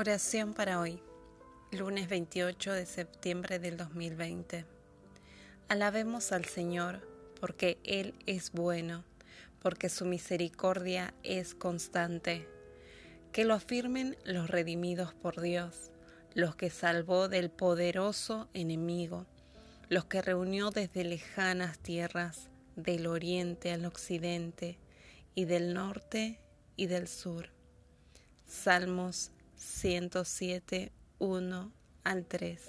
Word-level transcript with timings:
Oración 0.00 0.54
para 0.54 0.78
hoy, 0.78 1.02
lunes 1.72 2.08
28 2.08 2.72
de 2.72 2.86
septiembre 2.86 3.58
del 3.58 3.76
2020. 3.76 4.64
Alabemos 5.68 6.30
al 6.30 6.44
Señor 6.44 7.00
porque 7.40 7.78
Él 7.82 8.14
es 8.24 8.52
bueno, 8.52 9.02
porque 9.60 9.88
su 9.88 10.04
misericordia 10.04 11.14
es 11.24 11.56
constante. 11.56 12.46
Que 13.32 13.44
lo 13.44 13.54
afirmen 13.54 14.16
los 14.22 14.48
redimidos 14.48 15.14
por 15.14 15.40
Dios, 15.40 15.90
los 16.32 16.54
que 16.54 16.70
salvó 16.70 17.28
del 17.28 17.50
poderoso 17.50 18.48
enemigo, 18.54 19.26
los 19.88 20.04
que 20.04 20.22
reunió 20.22 20.70
desde 20.70 21.02
lejanas 21.02 21.80
tierras, 21.80 22.50
del 22.76 23.08
oriente 23.08 23.72
al 23.72 23.84
occidente, 23.84 24.78
y 25.34 25.46
del 25.46 25.74
norte 25.74 26.38
y 26.76 26.86
del 26.86 27.08
sur. 27.08 27.48
Salmos 28.46 29.32
107, 29.58 30.92
1 31.18 31.72
al 32.04 32.26
3. 32.26 32.60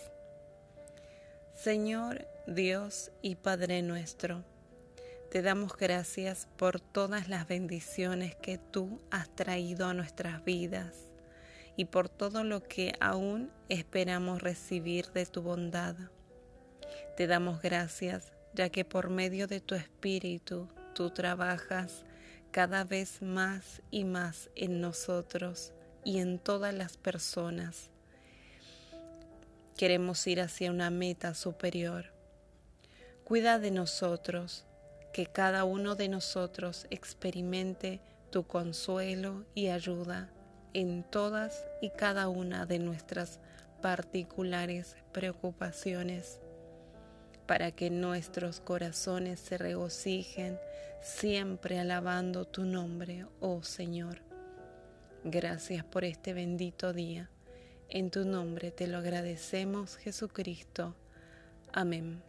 Señor 1.54 2.27
Dios 2.48 3.12
y 3.22 3.36
Padre 3.36 3.84
nuestro, 3.84 4.44
te 5.30 5.44
damos 5.44 5.77
gracias 5.77 6.48
por 6.58 6.80
todas 6.80 7.30
las 7.30 7.48
bendiciones 7.48 8.36
que 8.36 8.58
tú 8.58 8.99
has 9.12 9.30
traído 9.36 9.86
a 9.86 9.94
nuestras 9.94 10.44
vidas 10.44 11.12
y 11.77 11.86
por 11.86 12.10
todo 12.10 12.44
lo 12.44 12.63
que 12.63 12.94
aún 12.99 13.52
esperamos 13.70 14.41
recibir 14.41 15.12
de 15.12 15.27
tu 15.27 15.44
bondad. 15.44 15.96
Te 17.16 17.27
damos 17.27 17.62
gracias 17.62 18.32
ya 18.55 18.70
que 18.70 18.84
por 18.84 19.12
medio 19.12 19.46
de 19.46 19.60
tu 19.60 19.76
Espíritu 19.76 20.68
tú 20.96 21.12
trabajas 21.12 22.04
cada 22.49 22.84
vez 22.84 23.21
más 23.21 23.84
y 23.91 24.05
más 24.05 24.49
en 24.55 24.82
nosotros 24.82 25.71
y 26.09 26.18
en 26.18 26.40
todas 26.40 26.73
las 26.73 26.98
personas. 26.98 27.91
Queremos 29.77 30.26
ir 30.26 30.41
hacia 30.41 30.71
una 30.71 30.90
meta 30.90 31.35
superior. 31.35 32.05
Cuida 33.24 33.60
de 33.60 33.70
nosotros, 33.70 34.65
que 35.13 35.27
cada 35.27 35.65
uno 35.65 35.93
de 35.93 36.10
nosotros 36.10 36.87
experimente 36.90 38.02
tu 38.32 38.48
consuelo 38.48 39.46
y 39.54 39.68
ayuda 39.68 40.32
en 40.74 41.04
todas 41.04 41.63
y 41.80 41.91
cada 41.91 42.27
una 42.27 42.65
de 42.65 42.80
nuestras 42.80 43.40
particulares 43.80 44.96
preocupaciones, 45.12 46.40
para 47.46 47.70
que 47.71 47.91
nuestros 47.91 48.62
corazones 48.62 49.40
se 49.40 49.60
regocijen 49.60 50.57
siempre 51.04 51.77
alabando 51.77 52.46
tu 52.46 52.63
nombre, 52.65 53.27
oh 53.41 53.62
Señor. 53.62 54.29
Gracias 55.23 55.84
por 55.84 56.05
este 56.05 56.34
bendito 56.34 56.93
día. 56.93 57.29
En 57.89 58.09
tu 58.09 58.23
nombre 58.23 58.71
te 58.71 58.87
lo 58.87 58.99
agradecemos, 58.99 59.98
Jesucristo. 59.98 60.95
Amén. 61.73 62.29